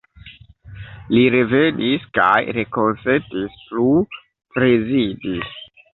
Li 1.15 1.25
revenis 1.35 2.07
kaj 2.19 2.33
rekonsentis 2.57 3.61
plu 3.69 3.87
prezidi. 4.57 5.37